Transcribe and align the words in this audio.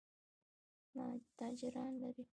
تاجران 1.37 1.93
لري. 2.01 2.23